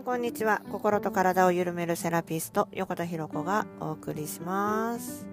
[0.00, 0.62] んこんにちは。
[0.72, 5.26] 心と体を緩めるセラピスト横田博子がお送りします。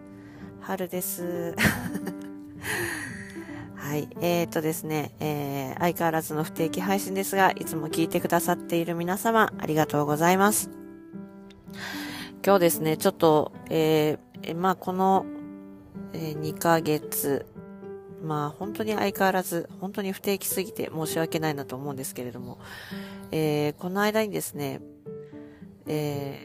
[0.60, 1.56] 春です。
[3.76, 4.10] はい。
[4.20, 10.70] えーとですね、えー、相変わらずの不定期配信ですがいつも聞いてくださっている皆様ありがとうございます。
[12.46, 15.26] 今日ですねちょっとえー、まあこの、
[16.12, 17.46] え、2ヶ月
[18.22, 22.58] まあ本当に相変わらず、本当に不定期すぎて申し訳ないなと思うんですけれども、
[23.32, 24.82] えー、この間にですね、
[25.86, 26.40] え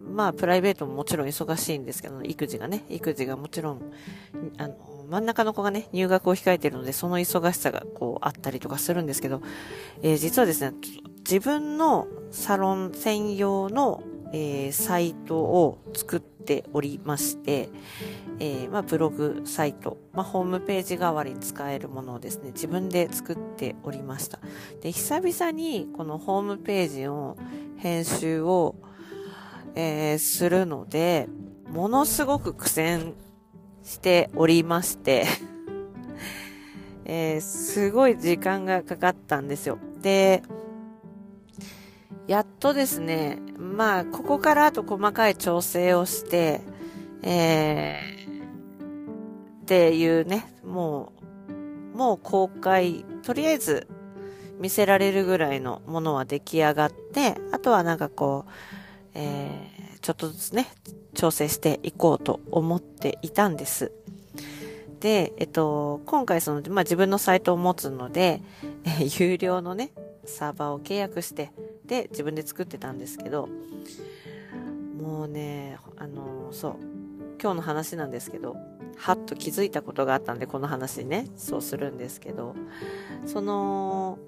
[0.00, 3.92] ー、まあプライベートももちろん忙しいんですけど、育児がね、育児がもちろん、
[4.58, 4.76] あの、
[5.08, 9.42] 真ん中の子がね、入学を控えてるので、その忙しさがこうあったりとかするんですけど、
[10.02, 10.76] えー、実はですね、
[11.18, 17.68] 自分のサロン専用の、えー、サイトを作っておりまして、
[18.38, 24.40] えー、まあ、ブログサイト、まあ、ホームページ代わりに使えるものをですね、自分で作っておりました。
[24.80, 27.36] で、久々にこのホームページの
[27.76, 28.74] 編集を、
[29.74, 31.28] えー、するので、
[31.70, 33.14] ものすごく苦戦
[33.82, 35.26] しておりまして
[37.04, 39.78] え、すごい時間がかかったんですよ。
[40.02, 40.42] で、
[42.32, 46.62] やっとですね、まあ、ここからあと細かい調整をして、
[47.20, 51.12] えー、っていうね、も
[51.94, 53.86] う、もう公開、とりあえず
[54.58, 58.50] 見せられるぐらいのものは出来上がって、あとはなんかこう、
[59.12, 60.68] えー、ちょっとずつね、
[61.12, 63.92] 調整していこうと思っていたんです。
[65.00, 68.40] で、えっと、今回その、まあ、自分のサイトを持つので、
[68.86, 69.90] え、有料のね、
[70.24, 71.52] サーバーを契約して、
[71.92, 73.50] で、自分で作ってたんですけど、
[74.98, 76.76] もうね、あの、そう、
[77.38, 78.56] 今日の話なんですけど、
[78.96, 82.54] はっと気づいたことがあったんで、この話ね、そうするんですけど、
[83.26, 84.18] その、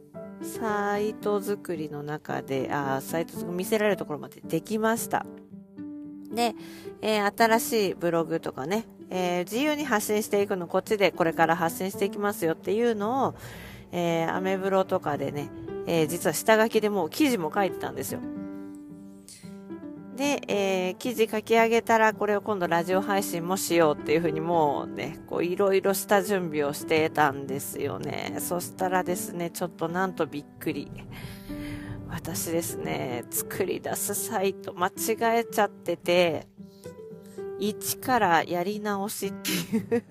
[0.43, 5.25] サイト作りの中で、あサイト見せられるところまでできました。
[6.35, 6.55] で、
[7.01, 13.35] えー、新しいブログとかね、えー、自由に発信していくの、こっちでこれから発信していきますよっていうのを、
[13.91, 15.49] えー、アメブロとかでね、
[15.87, 18.21] えー、実は下書きでもう記事も書いてたんですよ。
[20.17, 28.37] で、えー、記事書き上げたら、これを今度ラジオ配信もしようっていうふうにもうね、こういろいろした準備をしてたんですよね。
[28.39, 30.91] そしたらですね、ちょっとなんとびっくり。
[32.09, 36.47] 私ですね、作り出すサイト間違えちゃってて、
[37.59, 40.05] 一からやり直しっていう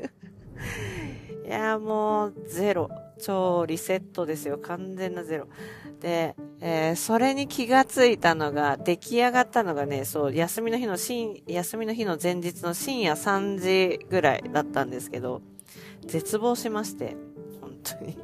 [1.48, 2.90] いや、もうゼロ。
[3.22, 4.58] 超リセットですよ。
[4.58, 5.48] 完全なゼロ。
[6.00, 15.42] で、えー、それに気がついたのが、出来上がったのがね、そう、休みの日の深、休みの日の前日の深夜3時ぐらいだったんですけど、
[16.06, 17.16] 絶望しまして、
[17.62, 18.18] 本当に。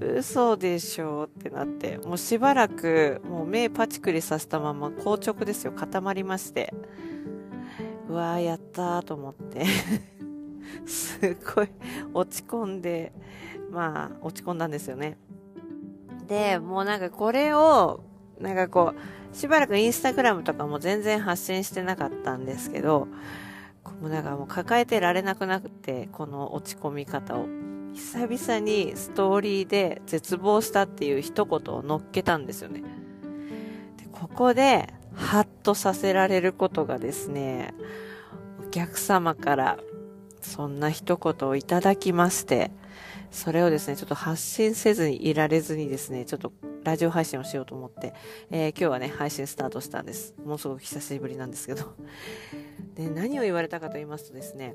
[0.00, 6.72] 嘘でしょってなって、もうしばらく、もう目パチクリさせたまま硬直ですよ、固まりまして。
[8.08, 9.64] うわー、やったーと思って
[10.86, 11.68] すごい
[12.14, 13.12] 落ち込んで、
[13.70, 15.18] まあ、落ち込んだんですよね。
[16.26, 18.00] で、もうなんかこれを、
[18.40, 23.08] なんかこう、しばらくインスタグラムとかも全然発信してなかったんですけど、
[24.00, 27.46] もうなんかもう抱えてられなくなくて、この落ち込み方を。
[27.94, 32.80] 久々にストーリーで絶望したっていう一言を乗っけたんですよね。
[32.80, 32.86] で
[34.12, 37.74] ここで、ハッとさせられることがですね、
[38.64, 39.78] お客様から
[40.48, 42.72] そんな一言をいただきまして、
[43.30, 48.14] それをですね、ちょっと発信せずにいられずにですね、ちょっとラジオ配信をしようと思って、
[48.50, 50.34] えー、今日はね、配信スタートしたんです。
[50.44, 51.84] もうすごく久しぶりなんですけど。
[52.96, 54.74] で、何を言われたかと言いますとですね、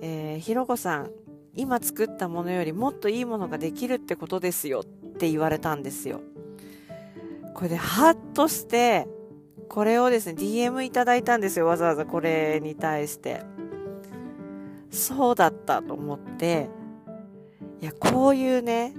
[0.00, 1.10] えー、ひろこさん、
[1.56, 6.20] 今作ったものよりもっといいものができるってことですよって言われたんですよ。
[7.54, 9.08] これでハッとして、
[9.68, 11.66] これをですね、DM いただいたんですよ。
[11.66, 13.53] わざわざこれに対して。
[14.94, 16.70] そうだったと思って、
[17.80, 18.94] いや、こういうね、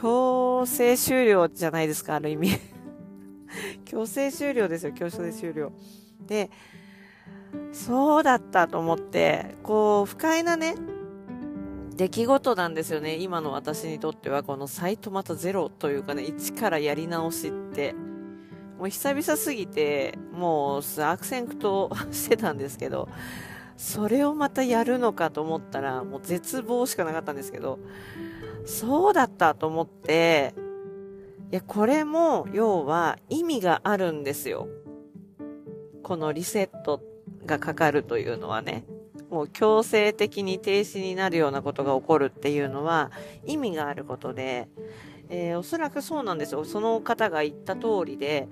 [0.00, 2.50] 強制終了じゃないですか、ある意味。
[3.84, 5.70] 強制終了ですよ、強制終了。
[6.26, 6.50] で、
[7.72, 10.74] そうだったと思って、こう、不快なね、
[11.96, 13.16] 出来事なんですよね。
[13.16, 17.94] 今の私にとっては、このサイトまたゼロというかね、一からやり直しって、
[18.78, 23.08] もう久々すぎて、もう悪戦苦闘してたんですけど、
[23.76, 27.78] それをまたやるのかと思ったら、もう絶望しかなかったんですけど、
[28.64, 30.54] そうだったと思って、
[31.52, 34.68] いや、これも、要は意味があるんですよ。
[36.02, 37.02] このリセット
[37.44, 38.84] がかかるというのはね。
[39.30, 43.10] もう強制的に停止になるようなことが起こるっていうのは
[43.44, 44.68] 意味があることで、
[45.28, 46.64] えー、おそらくそうなんですよ。
[46.64, 48.48] その方が言った通りで、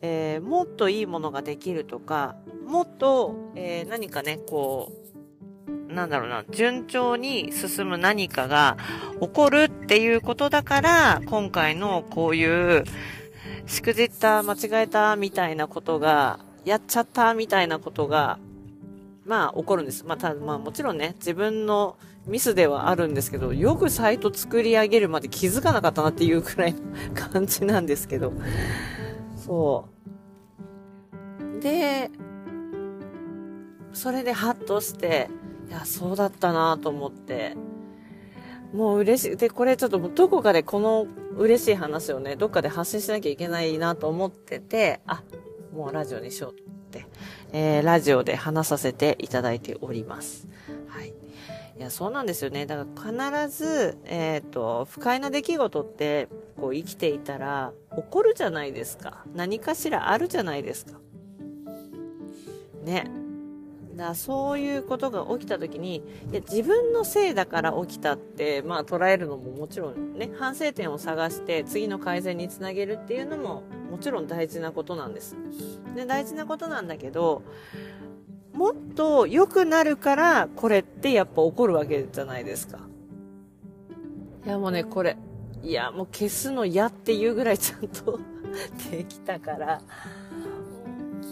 [0.00, 4.92] えー、もっといいものができるとか、もっと、えー、何かね、こ
[5.88, 8.76] う、なんだろうな、順調に進む何かが
[9.20, 12.84] 起こるっていうことだから、今回のこういう、
[13.66, 18.38] しくじった、間違えた、みたいなことが、やっちゃった、みたいなことが、
[19.24, 20.04] まあ、起こるんです。
[20.04, 21.96] まあ、たまあ、もちろんね、自分の
[22.26, 26.80] ミスではあるんですけど、よくサイト作り上げるまで気づかなかったなっていうくらいの
[27.14, 28.32] 感じなんですけど。
[29.46, 29.88] そ
[31.56, 31.60] う。
[31.60, 32.10] で、
[33.92, 35.30] それでハッとして、
[35.68, 37.56] いや、そうだったなと思って、
[38.72, 39.36] もう嬉しい。
[39.36, 41.06] で、これちょっとどこかでこの
[41.36, 45.22] 嬉しい話をね、どっかで発信しなきゃいけないなと思ってて、あ、
[45.72, 47.06] もうラジオにしようって、
[47.52, 50.48] えー、ラジオで話させていただいております。
[51.76, 51.80] い。
[51.80, 52.66] いや、そうなんですよね。
[52.66, 56.28] だから必ず、えっ、ー、と、不快な出来事って、
[56.60, 59.24] こう生きていたら、起こるじゃないですか。
[59.34, 61.00] 何かしらあるじゃないですか。
[62.84, 63.10] ね。
[63.96, 65.96] だそういうことが起きた時に、
[66.30, 75.34] いや自分のせいだから起きたって、まあ捉えるのももちろんね、反省点を探して次の改善につなげるっていうのももちろん大事なことなんです。
[75.94, 77.42] で、大事なことなんだけど、
[78.56, 82.78] もっと良くなるからこれってやっぱ起こるわけじゃないですか。
[84.46, 85.16] いやもうね、これ、
[85.62, 88.18] いやもう消すの嫌っていうぐらいちゃんと
[88.90, 89.82] できたから、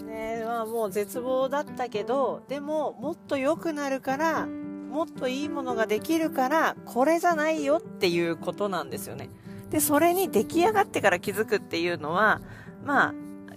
[0.07, 9.31] ねまあもう絶望だったけど、でももっと良くなるから、もっといいものができるから、これじゃないよっていうことなんですよね。
[9.71, 12.43] で、それに出来上がってから気づくっていうのは、
[12.85, 13.15] まあ、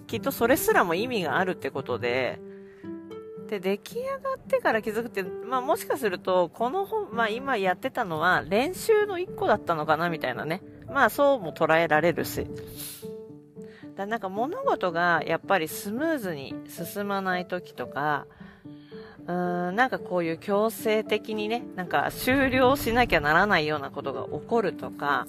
[0.07, 2.39] きっとそれすらも意味があるってことで、
[3.47, 10.61] で、出来上がってから気づくって、まあもしかすると、この本、まあ今やってたのは練習の一個だったのかなみたいなね。
[10.87, 12.47] まあそうも捉えられるし。
[13.95, 18.27] だなんか物事がやっぱりスムーズに進まない時とか、
[19.25, 25.27] うーん、なんかこういう強制的にね、なんか終了しなきゃならないようなことが起こるとか、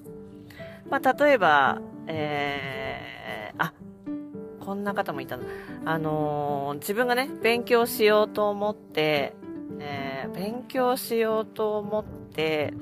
[0.91, 2.88] まあ例えば、えー、
[4.69, 5.45] こんな方もいたの。
[5.87, 9.35] あのー、自分がね、勉強しようと思って、
[9.81, 12.75] えー、勉強しようと思って、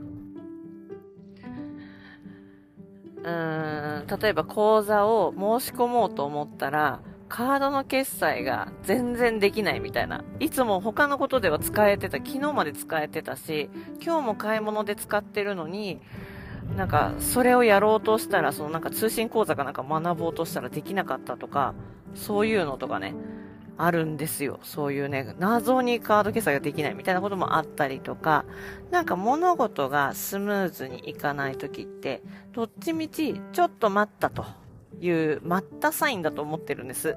[3.19, 10.25] うーん、例えば講座を申し込もうと思ったら、カードの決済が全然できないみたいな。
[10.41, 12.19] いつも他のことでは使えてた。
[12.19, 13.71] 昨日まで使えてたし、
[14.05, 16.01] 今日も買い物で使ってるのに、
[16.77, 21.75] なんか、それをやろうとしたら、そのなんか通信講座かなんか学ぼうとしたらできなかったとか、
[22.15, 23.15] そういうのとかね、
[23.79, 24.59] あるんですよ。
[24.63, 28.45] そういうね、謎にカード決済ができないみたいなこともあったりとか、
[28.91, 32.23] なんか物事がスムーズにいかないときって、
[32.53, 34.45] どっちみちちょっと待ったと
[35.01, 37.17] いう待ったサインだと思ってるんです。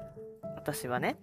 [0.56, 1.16] 私はね。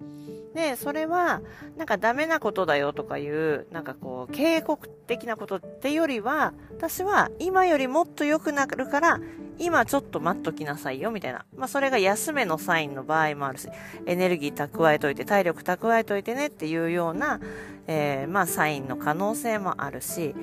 [0.54, 1.42] で、それは、
[1.78, 9.20] なんかダメなことだよとかいう、なんかこう、警告的なことってよりは、私は今よりもっと良くなるから、
[9.60, 11.46] 今ちょっと待っときなさいよ、みたいな。
[11.56, 13.68] まあ、それが休めのサインの場合もあるし、
[14.06, 17.40] エネルギー蓄えといて、体力蓄えといてねっていうような、
[17.88, 20.36] えー、まあ、サインの可能性もあるし、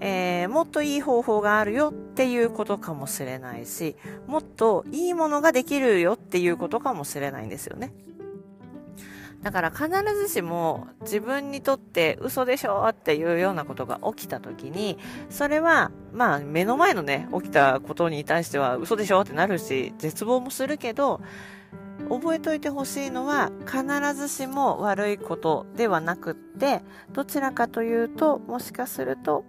[0.00, 3.96] えー、もっといい方法があるよっていうことかもしれないし、
[4.26, 7.92] もっといいものができるよっていうことかもしれないんですよね。
[9.42, 14.98] だから必ずしも自分にとって嘘でしょっていうようなことが起きた時に、
[15.30, 21.20] それは、まあ目の前のね、起きたことに対しては嘘でしょってなるし、絶望もするけど、
[22.08, 26.82] 覚えておいてほしいのは必ずしも悪いことではなくって、
[27.12, 29.44] どちらかというと、もしかすると、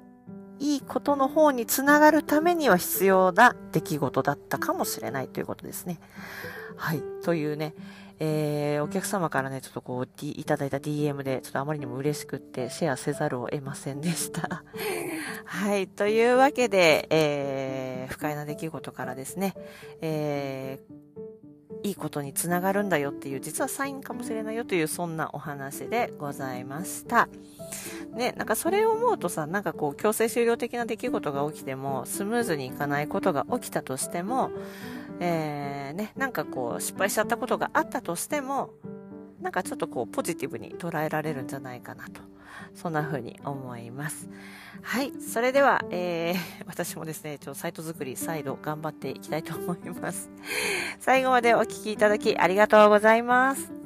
[0.61, 5.99] いいことの方につながるためには必要な出来事だったかもしれないということですね。
[6.77, 7.01] はい。
[7.23, 7.73] というね、
[8.19, 14.63] えー、お客様からね、ちょっとこう、D、いただいた DM で、ちょっとあまりにも嬉しくって、シェアせざるを得ませんでした。
[15.45, 15.87] はい。
[15.87, 19.55] というわけで、えー、不快な出来事からですね、
[20.01, 21.10] えー、
[21.83, 27.27] いいことにつながるんだよっていう、実はサインかもしれないよという、そんなお話でございました。
[28.13, 34.51] ね、なんかそれを思うとさ、なんかこう、強制終了的な出来事が起きても、スムーズにいかないことが起きたとしても、
[35.19, 38.71] えー、ね、なんかこう失敗しちゃったことがあったとしても、
[39.41, 42.21] なんかちょっとこうポジティブに捉えられるんじゃないかなと。
[42.75, 44.29] そんな風に思います。
[44.81, 45.13] はい。
[45.19, 46.35] それでは、えー、
[46.67, 50.29] 私もですね、ちょサイト作り再度頑張っていきたいと思います。
[50.99, 53.80] 最後までお聴きいただきありがとうございます。